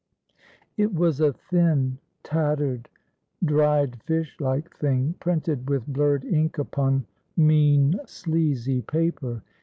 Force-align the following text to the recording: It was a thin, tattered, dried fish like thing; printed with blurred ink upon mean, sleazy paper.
It 0.77 0.95
was 0.95 1.19
a 1.21 1.31
thin, 1.31 1.99
tattered, 2.23 2.89
dried 3.45 4.01
fish 4.01 4.35
like 4.39 4.75
thing; 4.75 5.13
printed 5.19 5.69
with 5.69 5.85
blurred 5.85 6.25
ink 6.25 6.57
upon 6.57 7.05
mean, 7.37 7.93
sleazy 8.07 8.81
paper. 8.81 9.43